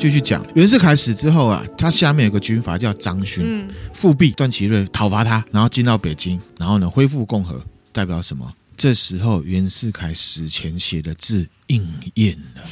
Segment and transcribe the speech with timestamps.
[0.00, 7.62] 继续讲，袁世凯死之后啊，他下面有个军阀叫张勋，嗯，复辟段祺瑞，讨伐他，然后进到北京，然后呢恢复共和，
[7.92, 8.50] 代表什么？
[8.78, 12.62] 这时候袁世凯死前写的字应验了，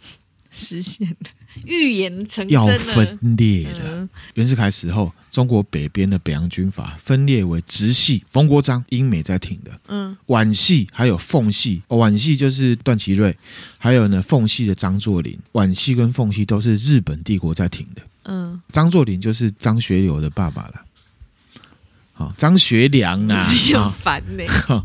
[0.50, 1.28] 实现了。
[1.66, 3.80] 预言成真要分裂的。
[3.84, 11.82] 嗯、袁世凯死后，中国北边的北洋军阀分裂为直系冯国璋、英美在挺的，嗯，皖系还有奉系。
[11.88, 13.36] 皖系就是段祺瑞，
[13.78, 15.38] 还有呢奉系的张作霖。
[15.52, 20.74] 皖系跟奉系都是日本帝国在挺的，嗯，张作霖就是张学友的爸爸了。
[22.12, 24.44] 好，张学良啊， 很烦呢。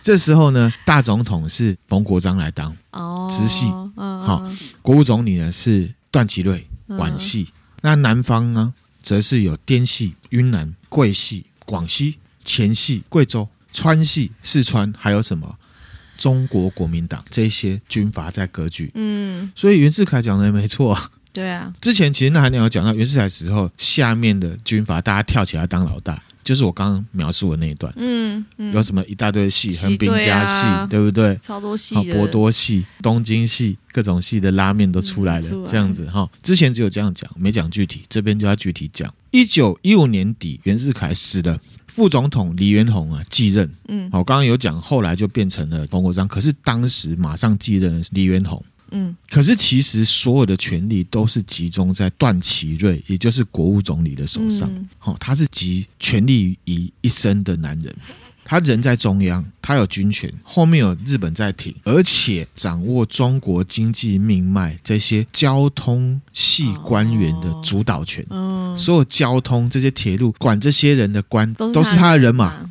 [0.00, 5.94] 这时候呢，大总统是冯国璋来当，哦，直系，好，国务总理呢是。
[6.10, 15.58] 段祺瑞皖系，嗯、那南方呢，则是有滇系、云南、桂系、广西、黔系、贵州、川系、四川，还有什么
[16.16, 18.90] 中国国民党这些军阀在割据。
[18.94, 20.98] 嗯，所以袁世凯讲的没错。
[21.30, 26.20] 对啊，之前其实那还有讲到袁世凯时候，下面的军阀大家跳起来当老大。
[26.48, 31.38] 就是我刚刚描述的那一段，嗯，嗯有什么一大堆戏，横滨家戏，对，啊、对不对？
[31.42, 36.26] 超多戏，博多戏、东京戏，各种戏的拉面都出来了，嗯、这样子哈。
[36.42, 39.14] 之前只有这样讲，没讲具体，这边就要具体讲。
[39.30, 48.64] 一九一五年底，袁世凯死了，副总统黎元洪啊继任，嗯，好，刚刚有讲，后来就变成了冯国璋，可是当时马上继任的是黎元洪。
[48.90, 54.68] 嗯，可是其实所有的权力都是集中在段祺瑞，也就是国务总理的手上。
[54.98, 57.94] 好、嗯，他是集权力于一身的男人。
[58.50, 68.24] 他人在中央，他有军权，后面有日本在挺，而且掌握中国经济命脉这些交通系官员的主导权。
[68.30, 72.66] 嗯，所有交通这些铁路管这些人的官都是他的人马。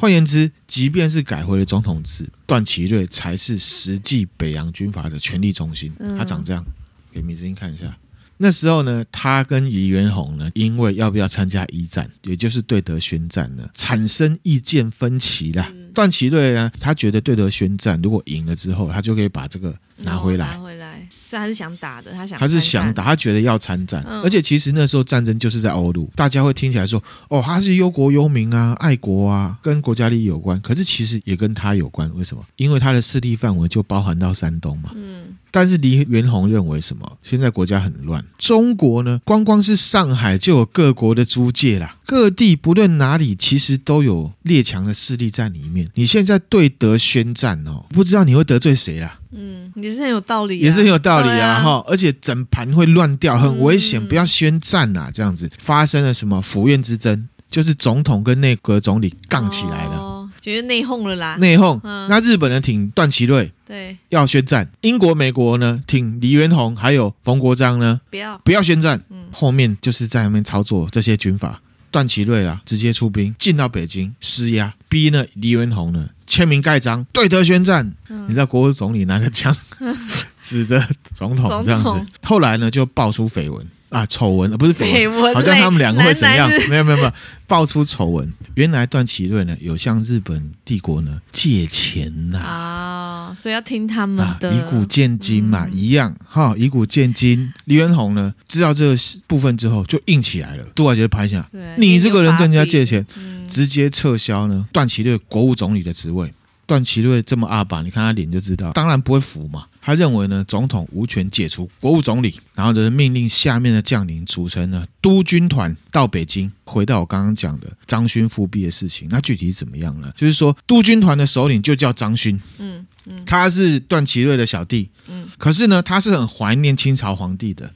[0.00, 5.92] 嗯，换言之，即便是改回了总统制，段祺瑞才是实际北洋军阀的权力中心。
[6.16, 6.64] 他长这样，
[7.12, 7.94] 给米志英看一下。
[8.42, 15.70] 那时候呢，他跟李元洪呢，因为要不要参加一战，也就是对德宣战呢，产生意见分歧啦。
[15.74, 20.46] 嗯、段祺瑞呢，他觉得对德宣战如果赢了之后，他就可以把这个拿回来。
[20.46, 24.02] 拿回来，所以他是想打的，他想，他是想打，他觉得要参战。
[24.08, 30.58] 嗯、而且其实那时候战争就是在欧陆，大家会听起来说，哦，他是忧国忧民啊，爱国啊，跟国家利益有关。
[30.62, 32.42] 可是其实也跟他有关，为什么？
[32.56, 34.92] 因为他的势力范围就包含到山东嘛。
[34.94, 35.36] 嗯。
[35.50, 37.18] 但是黎元洪认为什么？
[37.22, 45.88] 现在国家很乱，中国呢，光光是上海就有各国的租界啦，各地不论哪里，其实都有列强的势力在里面。
[45.94, 49.18] 你现在对德宣战哦，不知道你会得罪谁啦？
[49.32, 51.62] 嗯，也是很有道理，也是很有道理啊！
[51.62, 55.08] 哈，而且整盘会乱掉，很危险，不要宣战呐！
[55.12, 60.19] 这样子发生了什么府院之争，就是总统跟内阁总理杠起来了。
[60.40, 61.80] 觉得内讧了啦，内讧。
[61.84, 68.38] 嗯、那日本人挺段祺瑞，对，要宣战；英国、美国呢挺黎元洪，还有冯国璋呢，不要。
[68.44, 69.02] 不要宣战。
[69.10, 77.92] 嗯、后面就是在那边操作这些军阀，段祺瑞啊，直接出兵进到北京施压，逼呢黎元洪呢签名盖章对德宣战。
[78.08, 79.54] 嗯、你知道国务总理拿着枪
[80.44, 80.84] 指着
[81.14, 82.06] 总统这样子，统。
[82.22, 83.66] 后来呢就爆出绯闻。
[83.90, 86.48] 啊，丑闻不是绯闻，好像他们两个会怎样？
[86.68, 87.12] 没有没有没有，
[87.46, 88.32] 爆出丑闻。
[88.54, 97.52] 原来段祺瑞呢有向日本帝国呢借钱呐啊，所以要听他们的，啊、以古鉴今嘛，嗯、一样哈，以古鉴今。
[97.64, 98.96] 黎元洪呢知道这个
[99.26, 106.32] 部分之后就硬起来了，杜华杰拍下，对你这个人跟人家借钱，嗯、直接撤销呢段祺瑞国务总理的职位。
[106.70, 109.66] 段祺瑞这么阿爸，你看他脸就知道，当然不会服嘛。
[109.82, 116.48] 他认为呢，总统无权解除国务总理，然后就是命令下面的将领组成了督军团到北京。
[116.62, 120.12] 回到我刚刚讲的张勋复辟的事情，那具体怎么样呢？
[120.16, 127.68] 就是说，督军团的首领就叫张勋，嗯嗯，他是段祺瑞的小弟，嗯，可是呢，他是很怀念清朝皇帝的，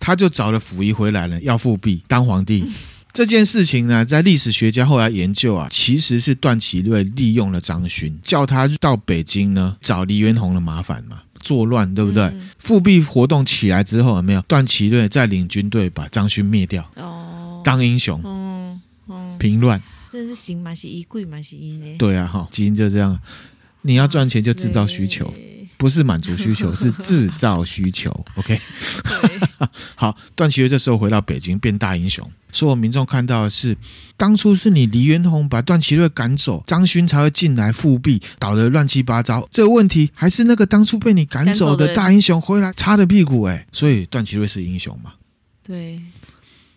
[0.00, 2.68] 他就找了溥仪回来了，要复辟当皇帝。
[3.12, 12.32] 这件事情呢，在历史学家后来研究啊，其实是段祺瑞利用了张勋，叫他到北京呢找黎元洪的麻烦嘛，作乱，对不对？
[12.58, 16.88] 复辟活动起来之后，有没有段祺瑞再领军队把张勋灭掉？
[16.96, 21.96] 哦，当英雄，嗯嗯，平乱，真是行嘛，是衣贵嘛，是衣呢？
[21.98, 23.18] 对啊，哈，基因就这样，
[23.82, 25.32] 你要赚钱就制造需求。
[25.76, 28.10] 不是满足需求， 是制造需求。
[28.36, 28.60] OK，
[29.96, 32.28] 好，段祺瑞这时候回到北京，变大英雄。
[32.54, 33.76] 所有民众看到的是，
[34.16, 39.48] 当初是你黎元洪把段祺瑞赶走，张勋才会进来复辟，搞得乱七八糟。
[39.50, 43.44] 这个问题还是那个当初被你赶走的大英雄回来擦的屁股。
[43.44, 45.14] 哎，所以段祺瑞是英雄嘛？
[45.62, 45.98] 对，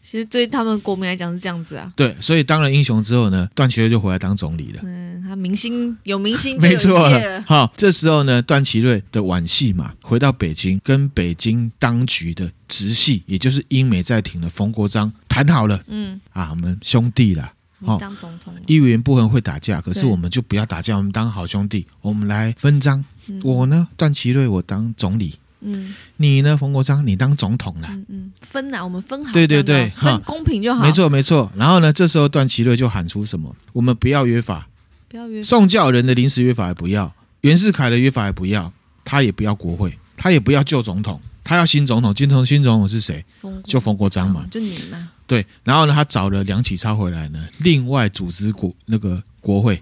[0.06, 1.92] 其实对他们国民来讲是这样子啊。
[1.96, 4.82] 对，所以当了英雄之后呢，段祺瑞就回来当总理了。
[4.84, 7.44] 嗯他明星有明星就有一切了。
[7.48, 15.84] 好，这时候呢，段祺瑞的皖系嘛，回到北京，跟北京当局的直系，也就是英美在庭的冯国璋谈好了。
[15.88, 17.52] 嗯，啊，我们兄弟啦。
[17.80, 23.04] 你当总统，议员不合会打架，可是我们就不要打架，我们当好兄弟，我们来分赃。
[23.26, 25.34] 嗯、我呢，段祺瑞，我当总理。
[25.62, 27.88] 嗯，你呢，冯国璋，你当总统了。
[27.92, 29.34] 嗯嗯，分呐，我们分好。
[29.34, 30.84] 对对对，分公平就好。
[30.84, 31.52] 没错没错。
[31.56, 33.56] 然后呢，这时候段祺瑞就喊出什么？
[33.74, 34.68] 我们不要约法，
[35.08, 35.42] 不要约。
[35.42, 38.72] 宋教仁的临时约法也不要，袁世凯的约法也不要，
[39.04, 42.14] 他也不要国会，他也不要旧总统，他要新总统。
[42.14, 43.24] 今天新总统是谁？
[43.64, 45.10] 就冯国璋嘛，就你嘛。
[45.28, 49.82] 对，然后呢，他找了梁启超回来呢，另外组织国那个国会，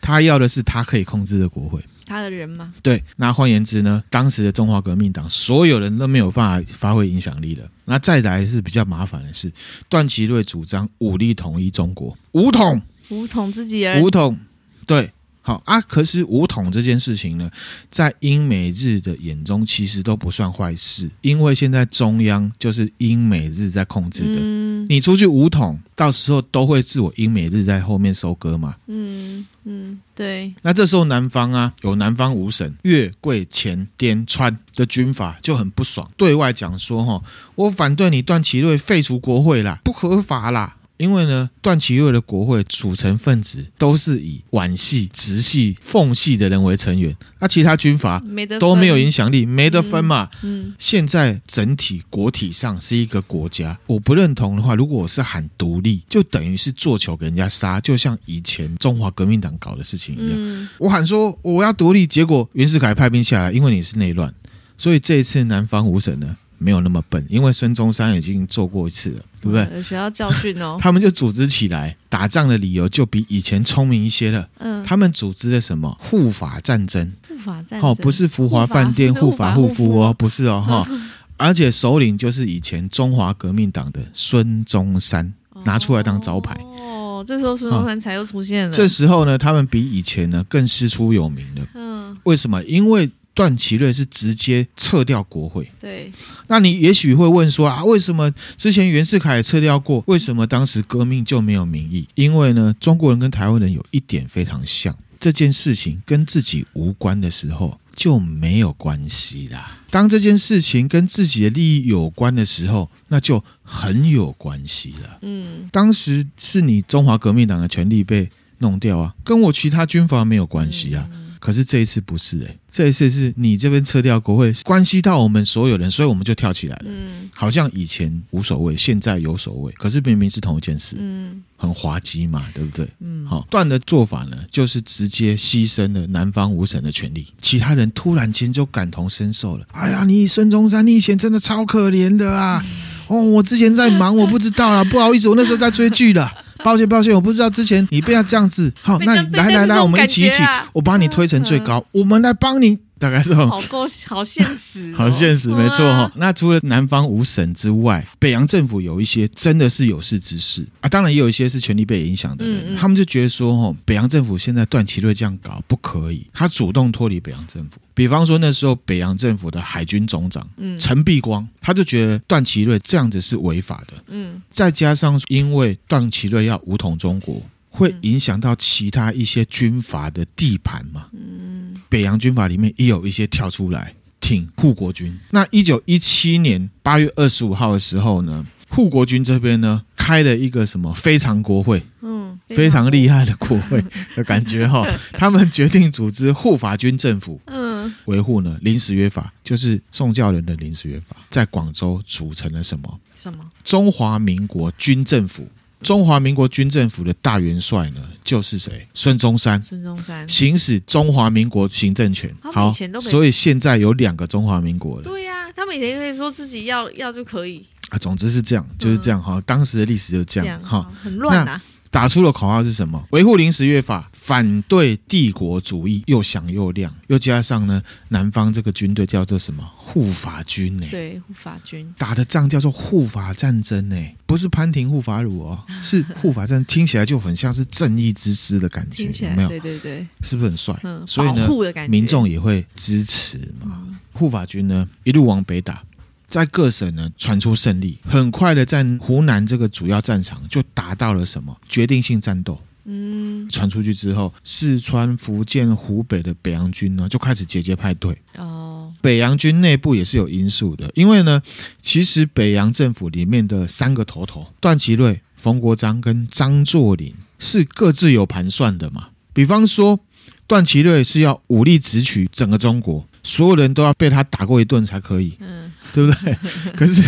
[0.00, 2.72] 他要的是他可以控制的国会，他的人吗？
[2.82, 7.68] 对，那换言之呢，当时的中华革命党所有人都没有办法发挥影响力了。
[7.84, 9.52] 那再来是比较麻烦的是，
[9.88, 12.80] 段祺瑞主张武力统一中国，武统，
[13.10, 14.38] 武统自己人，武统，
[14.86, 15.10] 对。
[15.46, 17.48] 好啊，可是武统这件事情呢，
[17.88, 24.40] 在英美日的眼中其实都不算坏事，因为现在中央就是英美日在控制的。
[24.40, 28.74] 嗯，你出去武统，到时候都会自我英美日在后面收割嘛。
[28.88, 30.52] 嗯嗯，对。
[30.62, 37.22] 那这时候南方啊，有南方五省越桂黔滇川的军阀就很不爽，对外讲说：哈，
[37.54, 40.74] 我反对你段祺瑞废除国会啦，不合法啦。
[40.98, 48.22] 因为呢，段祺瑞的国会组成分子都是以皖系、直系、奉系的人为成员，那其他军阀
[48.58, 50.30] 都没有影响力，没得分嘛。
[50.42, 60.32] 嗯，嗯，现在整体国体上是一个国家，我不认同的话，如果我是喊独立，就等于是做球给人家杀，就像以前中华革命党搞的事情一样。
[60.34, 64.32] 嗯，我喊说我要独立，结果袁世凯派兵下来，因为你是内乱，
[64.78, 66.36] 所以这一次南方五省呢。
[66.58, 69.68] 没有那么笨，因为孙中山已经做过一次了，对不对？
[69.76, 70.76] 有学到教训哦。
[70.80, 74.48] 他们就组织起来打仗的理由就比以前聪明一些了。
[74.58, 77.12] 嗯，他们组织了什么护法战争？
[77.28, 80.88] 护法战争哦，不是福华饭店 护法护夫哦，不是哦哈。
[81.36, 86.58] 而且首领就是以前中华革命党的孙中山拿出来当招牌。
[86.80, 88.72] 哦，这时候孙中山才又出现了。
[88.72, 91.66] 这时候呢，他们比以前呢更师出有名了。
[91.74, 92.62] 嗯，为什么？
[92.64, 93.10] 因为。
[93.36, 96.10] 段祺瑞是直接撤掉国会，对。
[96.46, 100.02] 那你也许会问说啊，为什么之前袁世凯也撤掉过？
[100.06, 102.08] 为什么当时革命就没有民意？
[102.14, 109.80] 因为呢，中国人跟台湾人有一点非常像，这件事情跟自己无关的时候就没有关系啦。
[109.90, 115.18] 当这件事情跟自己的利益有关的时候，那就很有关系了。
[115.20, 118.30] 嗯，当时是你中华革命党的权力被
[118.60, 121.06] 弄掉啊，跟我其他军阀没有关系啊。
[121.12, 126.86] 嗯可是这一次不是哎、欸，这一次是你这边撤掉国会，关系到我们所有人，所以我们就跳起来了。
[126.86, 129.72] 嗯，好像以前无所谓，现在有所谓。
[129.74, 132.88] 可是明明是同一件事，嗯，很滑稽嘛，对不对？
[132.98, 139.64] 嗯，好，段的做法呢，就是直接牺牲了南方五省的权利，其他人突然间就感同身受了。
[139.70, 142.60] 哎呀，你孙中山，你以前真的超可怜的啊！
[143.06, 146.28] 哦，我之前在忙，我不知道啦，不好意思，我那时候在追剧了。
[146.66, 148.74] 抱歉，抱歉，我不知道之前你不要这样子。
[148.82, 150.42] 好，那你来来来，我们一起一起，
[150.72, 152.76] 我帮你推成最高，我们来帮你。
[152.98, 156.10] 大概是好够 好现实，好现实，没错哈。
[156.16, 167.78] 那除了南方五省之外，北洋政府有一些真的是有识之士啊，当然也有一些是权力被影响的人，他们就觉得说，哈，北洋政府现在段祺瑞这样搞不可以，他主动脱离北洋政府。
[167.94, 170.46] 比方说那时候北洋政府的海军总长
[170.78, 173.94] 陈璧光，他就觉得段祺瑞这样子是违法的。
[174.08, 177.42] 嗯，再加上因为段祺瑞要武统中国。
[177.68, 181.08] 会影响到其他一些军阀的地盘嘛？
[181.12, 181.45] 嗯，
[181.88, 185.18] 北洋军阀里面也有一些跳出来挺护国军。
[185.30, 193.82] 那一九一七年八月二十五号的时候呢，护国军这边呢开了一个什么非常国会，嗯，非常厉害的国会
[194.14, 194.86] 的感觉哈。
[195.12, 203.00] 他们决定组织护法军政府，嗯，维护呢临时约法，就是宋教仁的临时约法，在广州组成了什么？
[203.14, 203.38] 什么？
[203.64, 205.48] 中华民国军政府。
[205.82, 208.88] 中华民国军政府的大元帅呢，就是谁？
[208.94, 209.60] 孙中山。
[209.60, 212.34] 孙中山行使中华民国行政权。
[212.40, 215.02] 好，所以现在有两个中华民国了。
[215.04, 217.98] 对呀、啊，他们以前可以说自己要要就可以啊。
[217.98, 219.42] 总之是这样，就是这样哈、嗯。
[219.44, 221.60] 当时的历史就这样哈，很乱呐。
[221.90, 223.02] 打出的口号是什么？
[223.10, 226.94] 维护临时约法，反对帝国主义，又响又亮。
[227.06, 229.64] 又加上呢，南方这个军队叫做什么？
[229.76, 230.86] 护法军呢？
[230.90, 239.48] 对，护法军打的仗叫做护法战争呢，不是潘婷护法乳哦，是护法战，听起来就很像是正义之师的感觉，有没有？
[239.48, 240.78] 对对对，是不是很帅？
[240.82, 241.48] 嗯，所以呢，
[241.88, 243.82] 民众也会支持嘛。
[244.12, 245.82] 护法军呢，一路往北打。
[246.28, 252.60] 在各省呢传出胜利，很快的在湖南这个主要战场就达到了什么决定性战斗。
[252.88, 258.16] 嗯，传出去之后，四川、福建、湖北的北洋军呢就开始节节派队。
[258.36, 261.42] 哦，北洋军内部也是有因素的，因为呢，
[261.82, 269.08] 其实北洋政府里面的三个头头段祺瑞、冯国璋跟张作霖是各自有盘算的嘛。
[269.32, 269.98] 比方说，
[270.46, 273.04] 段祺瑞是要武力直取整个中国。
[273.26, 276.36] 所有人都要被他打过一顿才可以，嗯，对不对？
[276.76, 277.02] 可是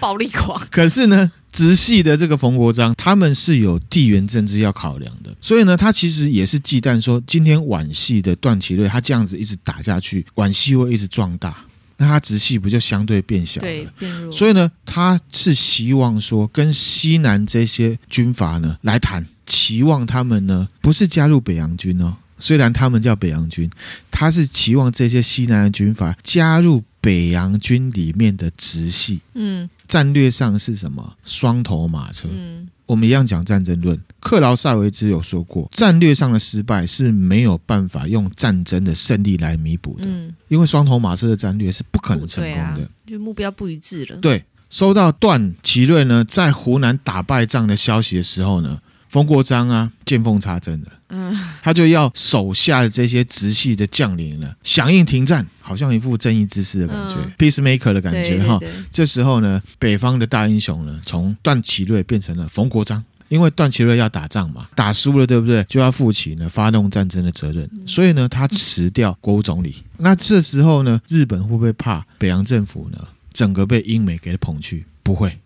[0.00, 11.56] 暴力狂，可是呢，直系的这个冯国璋，他们是有地缘政治要考量的，所以呢，他其实也是忌惮说，今天皖系的段祺瑞他这样子一直打下去，皖系会一直壮大，
[11.96, 13.66] 那他直系不就相对变小了？
[13.68, 14.32] 对，变弱。
[14.32, 22.16] 所以呢，他是希望说跟西南这些军阀呢来谈，期望他们呢不是加入北洋军哦。
[22.40, 23.70] 虽然他们叫北洋军，
[24.10, 29.20] 他是期望这些西南的军阀加入北洋军里面的直系。
[29.34, 31.16] 嗯，战略上是什么？
[31.24, 32.28] 双头马车。
[32.32, 33.98] 嗯，我们一样讲战争论。
[34.18, 40.04] 克劳塞维兹有说过，战略上的失败是没有办法用战争的胜利来弥补的。
[40.06, 44.16] 嗯，因为双头马车的战略是不可能成功的，啊、就目标不一致了。
[44.16, 48.78] 对，收到段祺瑞呢在湖南打败仗的消息的时候呢，
[49.10, 50.86] 冯国璋啊见缝插针了。
[51.12, 58.60] 嗯，他就要手下的这些直系的将领呢，响应停战，好像一副正义之师的感觉，嗯，peacemaker 的感觉哈。
[58.92, 65.64] 这时候呢，北方的大英雄呢，从段祺瑞变成了冯国璋，因为段祺瑞要打仗嘛，打输了对不对？
[65.64, 69.74] 就要负起呢发动战争的责任，所以呢，他辞掉国务总理。
[69.98, 72.98] 那这时候呢，日本会不会怕北洋政府呢？
[73.32, 74.84] 整个被英美给捧去？
[75.02, 75.36] 不会。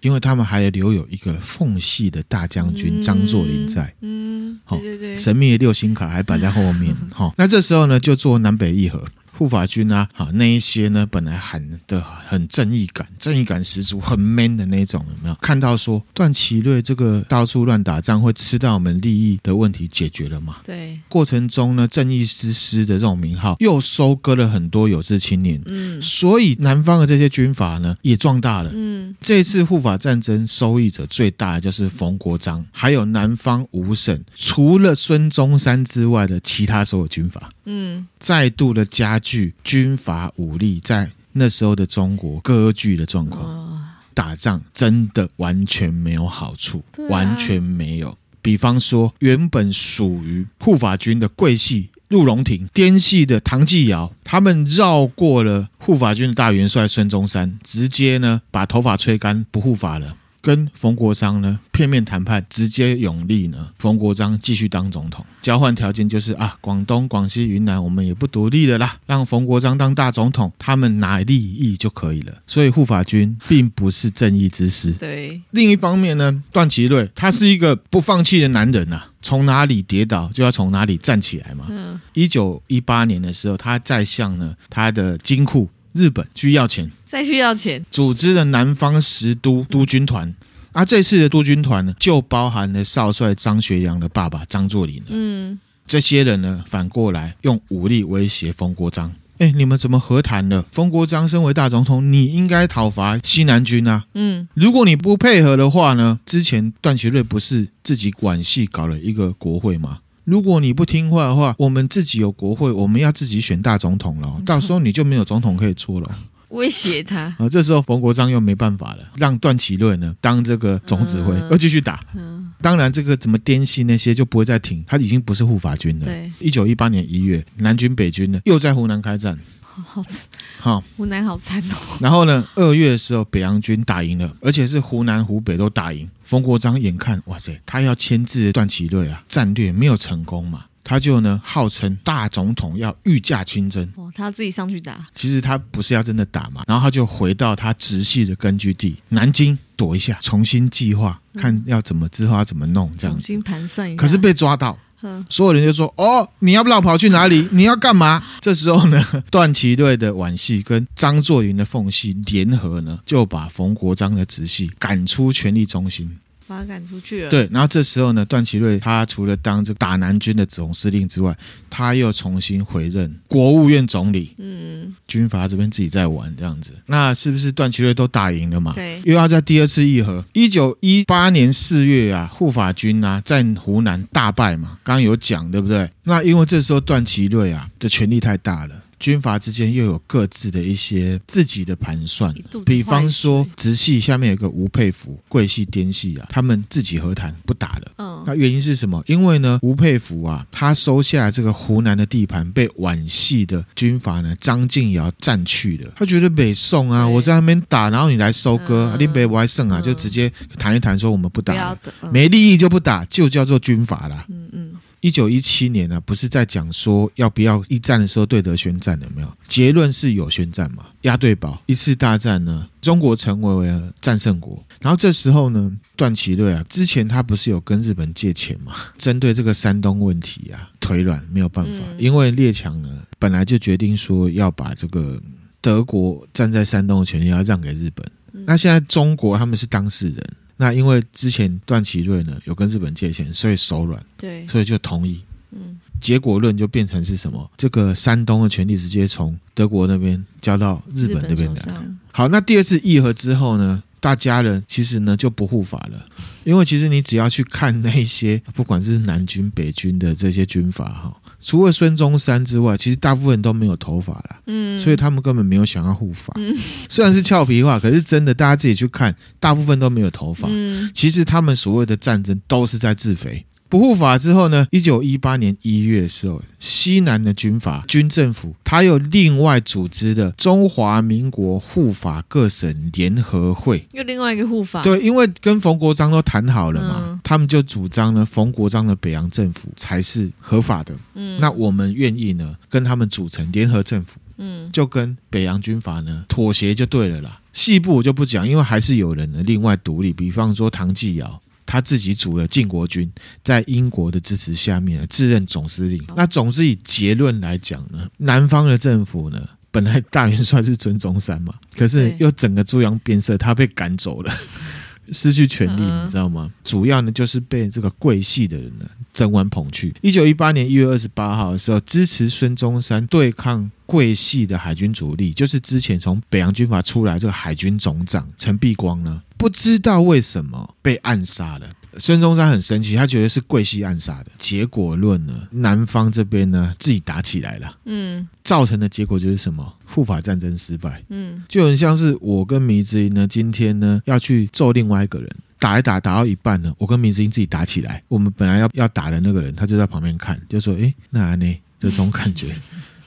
[0.00, 9.04] 因为他们还留有一个奉系的大将军张作霖在，嗯，对对对，神秘的六星卡还摆在后面， 哈，那这时候呢，就做南北议和。
[9.40, 15.34] 护法军啊，啊那一些呢，本来喊的很正义感，正义感十足，很 man 的那种，有没有？
[15.36, 20.56] 看到说段祺瑞这个到处乱打仗会吃到我们利益的问题解决了吗？
[20.62, 39.29] 对，过程中呢，正义之师的这种名号又收割了很多有志青年，嗯，所以南方的这些军阀呢也壮大了，嗯，这一次护法战争收益者最大的就是冯国璋，还有南方五省除了孙中山之外的其他所有军阀，嗯，再度的加剧。
[39.62, 48.16] 军阀武力在那时候的中国割据的状况，打仗真的完全没有好处，完全没有。
[48.42, 60.16] 比方说，原本属于护法军的桂系陆荣廷、滇系的唐继尧，他们绕过了护法军的大元帅孙中山，直接呢把头发吹干，不护法了。
[60.40, 72.34] 跟冯国璋呢片面谈判，直接永立呢冯国璋继续当总统，交换条件就是啊，广东、广西、云南我们也不独立了啦，让冯国璋当大总统，他们拿利益就可以了。
[72.46, 74.92] 所以护法军并不是正义之师。
[74.92, 81.66] 对，另一方面呢，段祺瑞他是一个不放弃的男人呐、啊，从哪里跌倒就要从哪里站起来嘛。
[81.68, 85.68] 嗯，一九一八年的时候，他在向呢他的金库。
[85.92, 90.34] 日本去要钱，再去要钱，组织了南方十都督军团。
[90.72, 95.02] 啊，这次的督军团呢，就包含了少帅张学良的爸爸张作霖。
[95.08, 99.12] 嗯，这些人呢，反过来用武力威胁冯国璋。
[99.38, 100.64] 哎，你们怎么和谈了？
[100.70, 104.04] 冯国璋身为大总统，你应该讨伐西南军啊。
[104.14, 109.98] 嗯，如果你不配合的话呢，之前段祺瑞不是自己管系搞了一个国会吗？
[110.30, 114.40] 如果你不听话的话，我们自己有国会，我们要自己选大总统了。
[114.46, 116.08] 到时候你就没有总统可以出了。
[116.50, 117.48] 威胁他啊！
[117.50, 122.00] 这时候冯国璋又没办法了，让段祺瑞呢当这个总指挥，要继续打。
[122.14, 126.06] 嗯，当然这个怎么滇西那些就不会再停，他已经不是护法军了。
[126.06, 129.36] 对，一九一八年一月，南军北军呢又在湖南开战。
[129.62, 131.74] 好惨，好，湖南好惨哦。
[132.00, 136.08] 然后呢，二月的时候，北洋军打赢了，而且是湖南、湖北都打赢。
[136.30, 143.82] 冯国璋眼看，哇塞，他要牵制段祺瑞啊，战略没有成功嘛，他就呢号称大总统要御驾亲征。
[143.96, 145.04] 哦，他自己上去打。
[145.12, 153.26] 其实他不是要真的打嘛，然后他就回到他直系的根据地南京躲一下，重新计划，看要怎么之后要怎么弄，这样子。
[153.26, 154.00] 重新盘算一下。
[154.00, 154.78] 可是被抓到。
[155.28, 157.48] 所有人就说：“哦，你要不要跑去哪里？
[157.52, 166.18] 你要干嘛？” 这时候呢， 段祺瑞的皖系跟张作霖的奉系联合呢，就把冯国璋的直系赶出权力中心。
[166.50, 167.30] 把他赶出去了。
[167.30, 171.36] 对，然后这时候呢，段祺瑞他除了当这个打南军的总司令之外，
[171.70, 174.34] 他又重新回任国务院总理。
[174.36, 178.72] 嗯，军阀这边自己在玩这样子，那是不是段祺瑞都打赢了嘛？
[178.74, 180.24] 对，又要在第二次议和。
[180.32, 185.88] 一九一八年四月啊，护法军啊在湖南大败嘛，刚刚有讲对不对？
[186.02, 188.74] 那因为这时候段祺瑞啊的权力太大了。
[189.00, 192.32] 军阀之间又有各自的一些自己的盘算。
[192.64, 197.92] 比方说，直系下面有个吴佩孚，桂系、滇系啊，他们自己和谈不打了。
[197.96, 199.02] 嗯，那原因是什么？
[199.06, 205.90] 因为呢，吴佩孚啊，他收下这个湖南的地盘，被皖系的军阀呢张敬尧占去了。
[205.96, 211.78] 他觉得北宋啊，我在那边打，然后你来收割，你北我还胜啊，就直接谈一谈，说我们不打了，
[212.12, 214.26] 没利益就不打，就叫做军阀了。
[214.28, 214.69] 嗯嗯。
[215.00, 219.36] 一九一七年呢、啊，不是在讲说要不要一战的时候对德宣战有没有？
[219.48, 220.86] 结论是有宣战嘛？
[221.02, 224.62] 押对宝一次大战呢，中国成为了战胜国。
[224.80, 228.74] 然后这时候呢，段祺瑞啊，之前他不是有跟日本借钱嘛？
[228.98, 235.20] 针对这个山东问题啊，腿软没有办法，嗯、因为列强呢本来就决定说要把这个
[235.60, 238.06] 德国站在山东的权利要让给日本。
[238.32, 240.36] 嗯、那现在中国他们是当事人。
[240.60, 245.22] 那因为之前段祺瑞呢有跟日本借钱，所以手软，对，所以就同意。
[245.52, 247.50] 嗯，结果论就变成是什么？
[247.56, 251.82] 这个山东的权力直接从德国那边交到日本那边来。
[252.12, 256.06] 好，那第二次议和之后呢，大家人其实呢就不护法了，
[256.44, 261.16] 因为其实你只要去看那些不管是南军北军的这些军阀哈。
[261.40, 266.32] 除了孙中山之外，其实大部分人都没有头发了，嗯，所以他们根本没有想要护发。
[266.36, 266.54] 嗯，
[266.88, 270.46] 虽然是俏皮话，可是真的，大家自己去看，大部分都没有头发。
[270.50, 273.44] 嗯，其实他们所谓的战争都是在自肥。
[273.70, 274.66] 不护法之后呢？
[274.72, 284.82] 一九一八年一月的时候，西南的军阀军政府，他又另外组织的中华民国护法各省联合会，又另外一个护法。
[284.82, 290.92] 对，因为跟冯国璋都谈好了嘛，嗯、他们就主张呢，冯国璋的北洋政府才是合法的。
[291.14, 294.18] 嗯，那我们愿意呢，跟他们组成联合政府。
[294.38, 297.40] 嗯，就跟北洋军阀呢妥协就对了啦。
[297.52, 301.40] 细部我就不讲，因为还是有人呢另外独立，比方说唐继尧。
[301.70, 303.08] 他自己组了靖国军，
[303.44, 306.02] 在英国的支持下面自任总司令。
[306.16, 314.32] 那总之以结论来讲呢，南方的政府呢，本来大元帅是孙中山嘛，可是又整个猪羊变色，他被赶走了，
[315.12, 316.50] 失去权力，你知道吗？
[316.64, 319.94] 主要呢就是被这个桂系的人呢整碗捧去。
[320.02, 329.22] 一九一八年一月二十八号的时候，支持孙中山对抗桂系的海军主力，就是之前从北洋军阀出来这个海军总长陈璧光呢。
[329.40, 334.30] 不知道为什么被暗杀了，孙中山很生气，他觉得是桂系暗杀的。
[334.36, 339.74] 结果论呢，南方这边呢自己打起来了，嗯，造成的结果就是什么？
[339.86, 352.54] 护法战争失败，嗯，就很像是我跟迷之音呢，今天呢要去揍另外一个人，打一打打到一半呢，我跟迷之音自己打起来，我们本来要要打的那个人，他就在旁边看，就说：“哎，那呢？”这种感觉。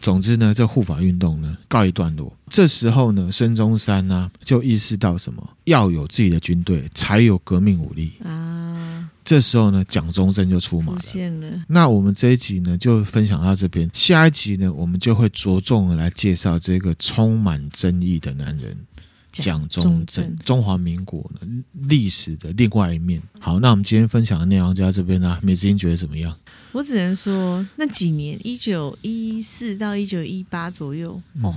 [0.03, 2.31] 总之呢，这护法运动呢告一段落。
[2.49, 5.41] 这时候呢，孙中山呢、啊、就意识到什么？
[5.63, 9.09] 要有自己的军队，才有革命武力啊。
[9.23, 10.99] 这时候呢，蒋中正就出马了。
[11.69, 13.89] 那我们这一集呢，就分享到这边。
[13.93, 18.77] 下一集呢，我们就会着重的来介绍这个充满争议的男人。
[19.41, 21.47] 蒋中正，中华民国呢
[21.87, 23.21] 历史的另外一面。
[23.39, 25.39] 好，那我们今天分享的内容就到这边啦。
[25.41, 26.37] 美姿英觉得怎么样？
[26.71, 31.55] 我只能说，那几年，一九一四到一九一八左右，嗯、哦，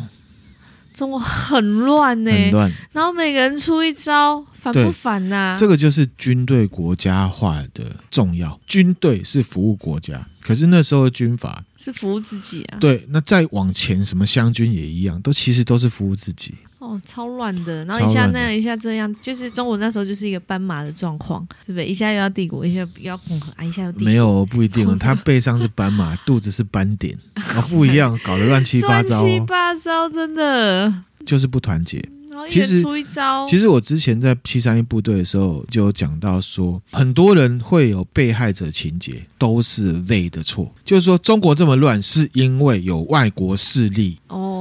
[0.92, 2.72] 中国很乱呢，很乱。
[2.92, 5.58] 然后每个人出一招，反不反呐、啊？
[5.58, 8.58] 这个就是军队国家化的重要。
[8.66, 12.78] 军队是服务国家，可是那时候的军阀是服务自己啊。
[12.78, 16.54] 对，那再往前，什么湘军也一样，都其实都是服务自己。
[16.78, 21.86] 哦，超乱的，然后一下那样，一下这样，就是中国那时候就是一个斑马的状况，对不对？
[21.86, 24.04] 一下又要帝国，一下又要共和，啊，一下又帝国。
[24.04, 30.92] 没有，不一定， 他背上是斑马，肚子是斑点，哦，不一样，搞得乱七八糟，乱七八糟，真的
[31.24, 32.02] 就是不团结。
[32.50, 40.70] 其实出一招，其实我之前在七三一部队的时候就有讲到说，很多人会有被害者情节，都是累的错。
[40.84, 44.52] 就是说，中国这么乱，是因为有外国势力哦。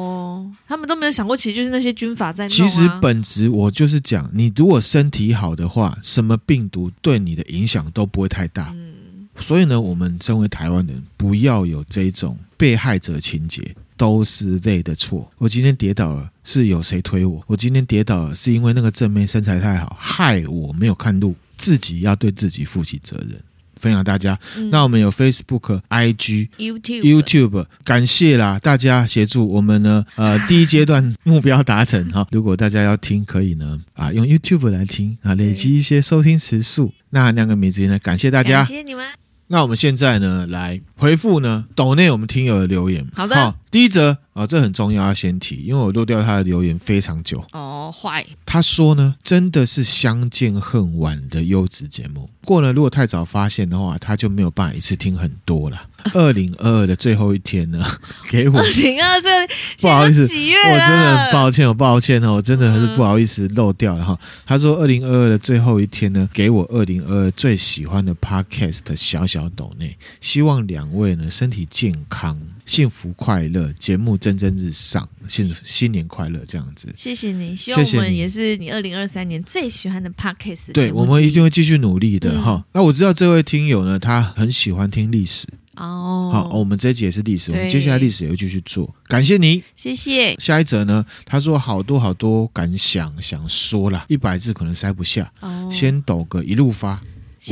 [0.67, 2.47] 他们都没有想过，其实就是那些军阀在。
[2.47, 8.71] 其实本质我就是讲，你如果身体好的话，什么病毒对你的影响都不会太大。
[8.73, 9.27] 嗯。
[9.39, 13.75] 所以呢，我们身为台湾人，不要有这种被害者情节。
[13.97, 15.31] 都是累的错。
[15.37, 17.41] 我今天跌倒了，是有谁推我？
[17.47, 21.33] 我今天跌倒了，是因为那个正妹身材太好，害我没有看路。
[21.55, 23.41] 自己要对自己负起责任。
[23.85, 30.03] 分享大家，嗯、那我们有 Facebook、IG、YouTube、YouTube，感谢啦，大家协助我们呢。
[30.15, 32.25] 呃， 第一阶段目标达成哈。
[32.31, 36.91] 如果大家要听，可以呢啊，用 YouTube 来听啊，累积一些收听时数。
[37.11, 39.05] 那亮个名字呢，感谢大家，谢谢你们。
[39.47, 43.07] 那我们现在呢，来回复呢，抖内我们听友的留言。
[43.13, 44.17] 好的，好第一则。
[44.35, 47.41] 啊、哦，这很重要，要先提，因为我漏掉他的留言非常久。
[47.53, 48.25] 哦，坏。
[48.45, 52.29] 他说呢，真的是相见恨晚的优质节目。
[52.41, 55.81] 不过呢，如果太早发现的话，他就没有办法一次听很多了。
[56.13, 57.81] 二零二二的最后一天呢，
[58.27, 58.59] 给我。
[58.59, 59.29] 二零二二这
[59.79, 64.19] 不好意思，几月我真的很抱歉，我抱歉哦，我真的还是不好意思漏掉了哈。
[64.21, 72.39] 嗯、他说二零二二的最后一天呢，给我二零二二最喜欢的 podcast 的小小抖内，希望两位呢身体健康。
[72.65, 76.91] 幸福快乐，节目蒸蒸日上，新新年快乐，这样子。
[76.97, 80.71] 谢谢你，希望我们也是你二零二三年最喜欢的 Podcast。
[80.73, 82.63] 对，我们一定会继续努力的哈、嗯。
[82.73, 85.45] 那我知道这位听友呢，他很喜欢听历史
[85.75, 86.31] 哦。
[86.33, 88.95] 好，我们这一集也是历史，我们接下来历史也会继续做。
[89.05, 90.35] 感谢你，谢谢。
[90.39, 96.99] 下一则呢，他说好多好多感想想说啦，一百字可能塞不下，哦、先抖个一路发。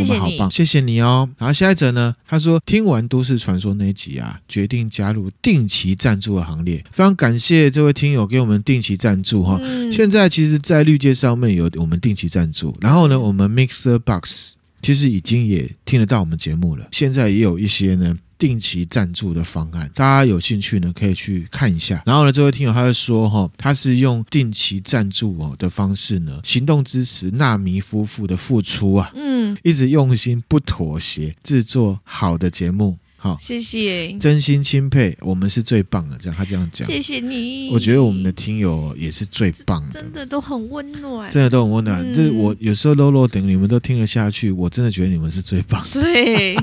[0.01, 1.29] 我们好棒，谢谢你哦。
[1.37, 6.83] 然后下一则呢，他说听完《都市传说》那一集啊，决定加入定期赞助的行列。
[6.91, 9.91] 非常感谢这位听友给我们定期赞助哈、嗯。
[9.91, 16.87] 现在其实，在绿界上面有我们定期赞助，然后呢，我们 Mixer Box 其实已经也听得到我们节目了。
[16.91, 18.17] 现在也有一些呢。
[18.37, 22.03] 定期赞助的方案，大家有兴趣呢，可以去看一下。
[22.05, 32.97] 然后呢，这位听友他就说，哈，他是用定期赞助哦的方式呢，行动支持纳米夫妇的付出啊，嗯，一直用心不妥协，制作好的节目。
[33.15, 36.17] 好，谢谢，真心钦佩，我们是最棒的。
[36.17, 37.69] 这样他这样讲，谢谢你。
[37.71, 42.13] 我觉得我们的听友也是最棒的，真的都很温暖，真的都很温暖。
[42.13, 46.01] 就是、我有时候 low low 等你们都听得下去，我真的觉得你们是最棒的。
[46.01, 46.57] 对，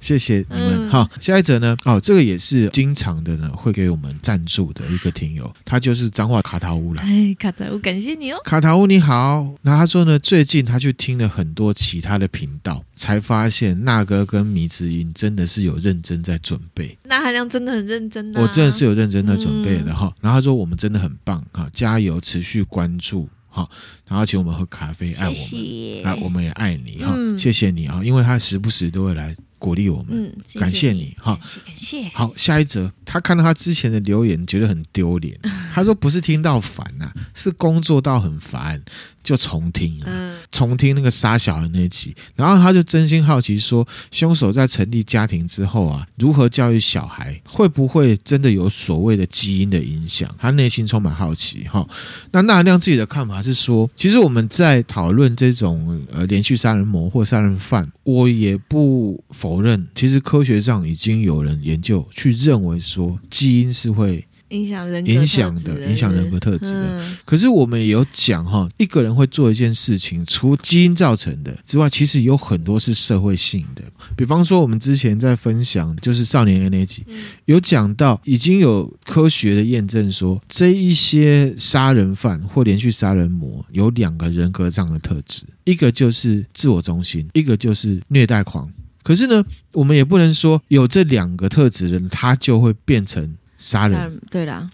[0.00, 0.88] 谢谢你们。
[0.88, 1.76] 好，下一则呢？
[1.84, 7.02] 哦，这个也是经常的呢，会给我们赞助的一个听友，他就是彰化卡塔乌了。
[7.02, 9.54] 哎，卡塔乌，感谢你哦，卡塔乌你好。
[9.60, 15.82] 那他说呢，最近他去听了很多其他的频道，才发现那哥跟迷之音真的是有。
[15.82, 20.14] 认真在准备，那含量真的很认真我真的是有认真在准备的哈、嗯。
[20.20, 23.68] 然后他说我们真的很棒哈，加油，持续关注哈。
[24.12, 29.34] 然后请我们喝咖啡，爱我们，啊，我们也爱你哈、嗯，谢谢你啊，因为他时不时都会来。
[29.58, 32.08] 鼓励我们，感谢你哈，感谢。
[32.08, 35.38] 好，下一则，他看到他之前的留言，觉得很丢脸。
[35.72, 38.82] 他说不是听到烦呐、啊，是工作到很烦，
[39.22, 42.12] 就重听，了，重听那个杀小孩那集。
[42.34, 50.28] 然后他就真心好奇说，凶手在成立家庭之后啊，如何教育小孩，会不会真的有所谓的基因的影响？
[50.40, 51.88] 他内心充满好奇哈。
[52.32, 59.62] 那纳亮自己的看法是说，其实我们在讨论这种呃连续杀人魔或杀人犯，我也不否。
[59.62, 67.18] 认，其实科学上已经有人研究去认为说基因是会影响人影响的，影响人格特质的、嗯。
[67.24, 73.82] 可是我们也有讲哈，一个人会做一件事情，除基因造成的之外，其实有很多是社会性的。
[74.16, 77.04] 比方说，我们之前在分享就是少年的那集，
[77.46, 88.70] 有讲到已经有科学的验证说，这一些杀人犯或连续杀人魔有两个人格上的特质，一个就是自我中心，一个就是虐待狂。
[89.02, 94.20] 可是呢，我们也不能说有这两个特质的人，他就会变成杀人。
[94.28, 94.68] 对啦，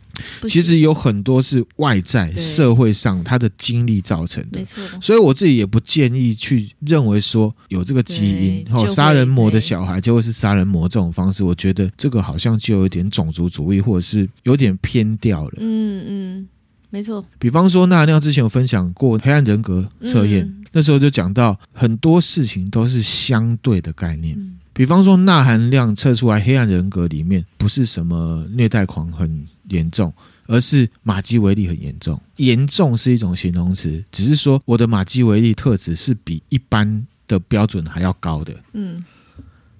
[0.48, 4.58] 其实有很多是外在社会上他的经历造成的。
[4.58, 4.82] 没错。
[5.00, 11.44] 所以我自己也不建议去认为说有这个基因，然后杀人魔的小孩就会是杀人魔这种方式。
[11.44, 15.54] 我觉得这个好像就有一点种族主义，或者是有点偏掉了。
[15.58, 16.48] 嗯嗯，
[16.88, 17.22] 没错。
[17.38, 20.44] 比方说，那那之前有分享过黑暗人格测验。
[20.46, 24.38] 嗯那时候就讲到很多事情都是相对的概念，
[24.78, 30.14] 比方说钠含量测出来，黑暗人格里面不是什么虐待狂很严重，
[30.46, 32.20] 而是马基维利很严重。
[32.36, 38.54] 严重是一种形容词，只是说我的马基维利特质是比一般的标准还要高的。
[38.74, 39.04] 嗯。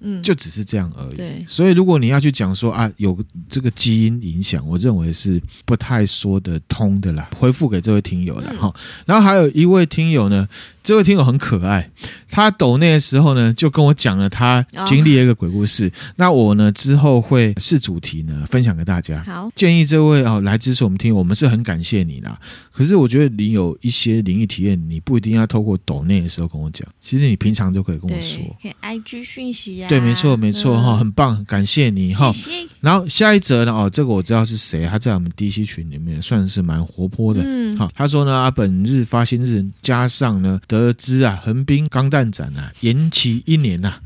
[0.01, 1.15] 嗯，就只是这样而已。
[1.17, 3.17] 对，所以如果你要去讲说啊，有
[3.49, 7.29] 这个基因影响，我认为是不太说得通的啦。
[7.37, 8.73] 回复给这位听友了哈。
[9.05, 10.47] 然后还有一位听友呢，
[10.89, 11.87] 这位听友很可爱，
[12.31, 15.87] 他抖内的时候呢，就跟我讲了他经历了一个鬼故事。
[15.87, 19.23] 哦、那我呢之后会是主题呢分享给大家。
[19.23, 22.39] 好，建议这位哦来支持我们听友，我们是很感谢你啦。
[22.71, 29.89] 可是我觉得你有一些灵异体验，你不一定要透过抖内的时候跟我讲，其实你平常就可以跟我说，可以 IG 讯息啊。
[29.89, 32.31] 对，没错，没错哈，很棒，感谢你哈。
[32.79, 37.43] 然后下一则呢，哦，这个我知道是谁，他在我们 DC 群里面算是蛮活泼的。
[37.45, 44.01] 嗯，好，他说呢，啊，本日发薪日加上呢得得知啊，横滨钢弹展啊延期一年呐、啊。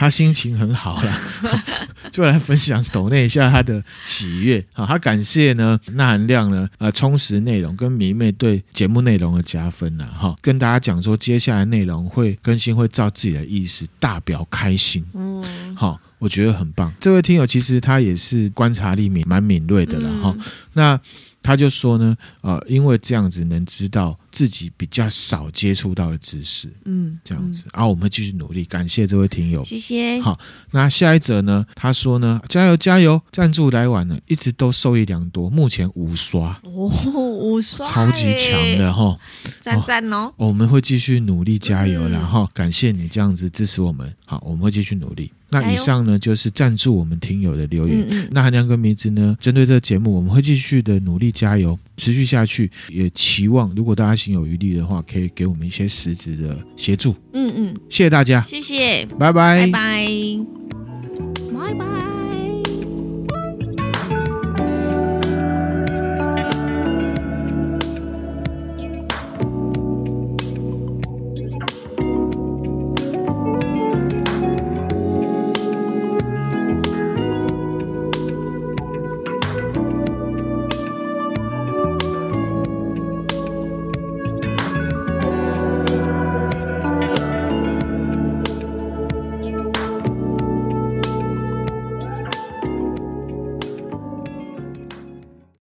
[0.00, 1.20] 他心情很好啦，
[2.12, 4.64] 就来分享抖内一下他的喜悦。
[4.72, 10.06] 啊，他感谢呢，那含量呢，呃，充实内容跟迷妹对节目内容的加分呐。
[10.16, 15.04] 哈，跟大家讲说，接下来内容会更新，会照自己的意思，大表开心。
[15.14, 16.94] 嗯，好，我觉得很棒。
[17.00, 20.36] 这位听友其实他也是观察力敏蛮敏锐的了哈。
[20.74, 21.00] 那。
[21.40, 28.64] 他就说呢，呃，因为这样子能知道自己比较少接触到的知识，嗯，这样子，然、嗯、后、啊、我们会继续努力。
[28.64, 30.20] 感谢这位听友，谢谢。
[30.20, 30.38] 好，
[30.72, 31.66] 那下一则呢？
[31.74, 39.18] 他说呢，加油加油，赞助来晚了，一直都受益良多，目前五刷哦，五刷，超级强的哈，
[39.60, 45.32] 赞赞哦，我们会继续努力加油，然、嗯、后感谢你这样子支持我们，好，我们会继续努力。
[45.50, 48.00] 那以上呢，就是赞助我们听友的留言。
[48.00, 52.70] 嗯嗯，那韩良跟名字呢，针对这个节目，我们会继续的努力加油，持续下去。
[52.90, 57.14] 也期望如果大家心有余力的话，可以给我们一些实质的协助。
[57.32, 60.57] 嗯嗯，谢谢大家，谢谢，拜拜，拜拜。